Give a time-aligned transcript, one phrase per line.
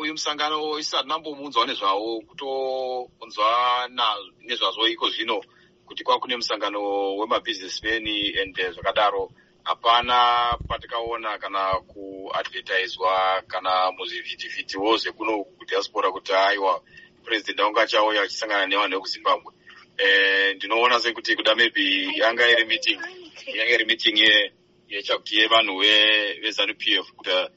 [0.00, 3.88] uyu musangano isati nambomuunzwa nezvawo kutounzwa
[4.46, 5.40] nezvazvo iko zvino
[5.86, 6.80] kuti kwava kune musangano
[7.18, 8.06] wemabusinessmen
[8.40, 9.32] and zvakadaro.
[9.64, 16.82] Hapana patikaona kana kuadvertiswa kana muzvivhitivhitiwo zvekuno kudiaspora kuti aiwa
[17.24, 19.52] purezidendi wangu achauya achisangana nevanhu vekuzimbabwe.
[20.54, 23.00] Ndinoona sekuti kuda maybe yanga iri meeting
[23.46, 24.18] yanga iri meeting
[24.88, 25.78] yechakuti yevanhu
[26.42, 27.50] vezanup f kuda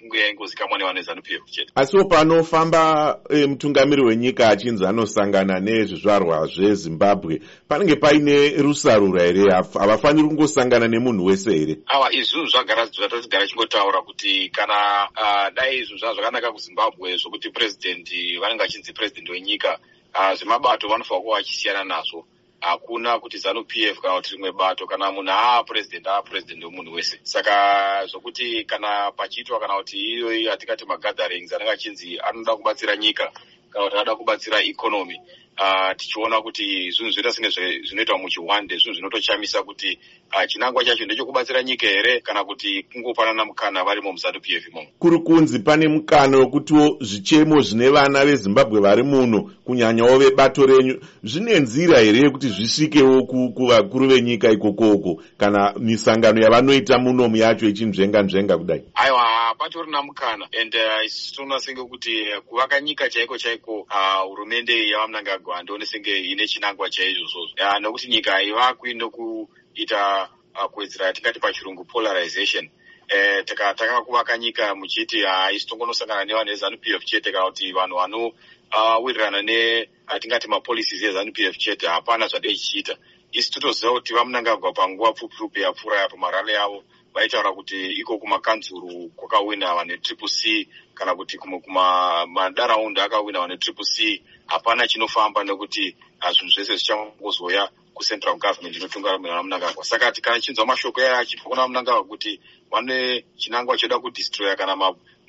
[0.00, 7.40] sekunge yaingozikamwa nevanhu vezanup f chete asiwo panofamba e, mutungamiri wenyika achinzi anosangana nezvizvarwa zvezimbabwe
[7.68, 14.02] panenge paine rusarura here havafaniri kungosangana nemunhu wese here awa izvi zvinhu zvagara zvatatigara chingotaura
[14.02, 19.78] kuti kana uh, dai izvinhu zvaa zvakanaka kuzimbabwe zvokuti purezidendi vanenge vachinzi purezidendi wenyika
[20.14, 22.24] uh, zvemabato vanofanira kuva vachisiyana nazvo
[22.60, 26.64] hakuna kuti zanu p f kana kuti rimwe bato kana munhu aa purezidendi aa purezidendi
[26.66, 27.20] wemunhu wese.
[27.22, 33.32] Saka zvokuti kana pachiitwa kana kuti iyoyi atingati magatherings anenge achinzi anoda kubatsira nyika
[33.70, 35.20] kana kuti anoda kubatsira ikonomi
[35.58, 37.50] uh, tichiona kuti zvinhu zvinoita senge
[37.88, 39.98] zvinoitwa muchiwande zvinhu zvinotoshamisa kuti
[40.32, 45.18] uh, chinangwa chacho ndechekubatsira nyika here kana kuti kungopanana mukana varimo muzanup f imomo kuri
[45.18, 51.00] kunzi pane mukana wekutiwo zvichemo zvine vana vezimbabwe vari muno kunyanyawo vebato renyu.
[51.22, 58.58] Zvine nzira here yekuti zvisvikewo kuvakuru venyika ikokoko kana misangano yavanoita munomu yacho ichinzvenga nzvenga
[58.58, 58.82] kudai?
[58.94, 60.48] Aiwa hapatorina mukana.
[60.60, 63.86] And uh, isusu tinoona senge kuti kuvaka nyika chaiko chaiko
[64.28, 65.04] hurumende uh,
[65.40, 71.40] yavamunangagwa handione senge ine chinangwa chaizvo zvozvo uh, nokuti nyika haivakwi nokuita uh, kuwedzera yatingati
[71.40, 72.70] pachirungu polarization.
[73.08, 79.38] Eh, takatanga kuvaka nyika muchiti haisi tongonosangana nevanhu vezanup f chete kana kuti vanhu vanowirirana
[79.38, 82.96] uh, neatingati mapolicies ezanup f chete hapana zvadei chichiita
[83.32, 86.84] isi totoziva kuti vamunangagwa panguva pfupi pfupi yapfuura yapo marale yavo
[87.20, 93.84] vaitaura kuti iko kumakanzuru kwakawina vanhu vetriple c kana kuti kumwe kumadaraunda akawina vanhu vetriple
[93.84, 94.22] c.
[94.46, 95.96] Hapana chinofamba nekuti
[96.32, 102.04] zvinhu zvese zvichangozoya kucentral government inotungamira vamunangagwa saka kana chinzwa mashoko aya achibva kuna vamunangagwa
[102.04, 104.76] kuti vane chinangwa choda kudistroya kana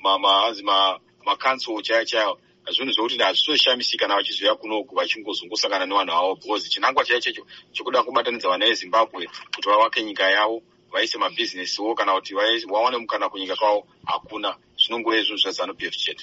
[0.02, 0.64] hanzi
[1.24, 2.38] makansul chaiyo chaiyo
[2.70, 8.48] zvinhu zvokuti hazvitoshamisiki kana vachizoya kunoku vachingozongosangana nevanhu vavo because chinangwa chaiyo checho chokuda kubatanidza
[8.48, 12.34] vana vezimbabwe kuti vavake nyika yavo vaise mabhizinesiwo kana kuti
[12.68, 14.56] vawane mukana kunyika kwavo hakuna.
[14.76, 16.20] Zvinongove zvinhu zvezanup f chete